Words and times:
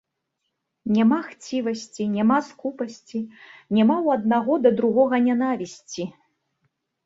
Няма 0.95 1.19
хцівасці, 1.27 2.03
няма 2.15 2.39
скупасці, 2.49 3.19
няма 3.77 3.95
ў 4.05 4.07
аднаго 4.19 4.53
да 4.67 4.75
другога 4.83 5.15
нянавісці. 5.31 6.03